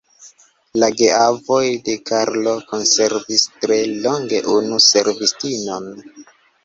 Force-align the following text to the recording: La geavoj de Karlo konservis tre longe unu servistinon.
La 0.83 0.87
geavoj 1.01 1.67
de 1.89 1.93
Karlo 2.11 2.55
konservis 2.71 3.45
tre 3.67 3.79
longe 4.07 4.41
unu 4.59 4.81
servistinon. 4.91 5.91